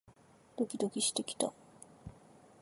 [0.57, 1.53] ドキドキしてきた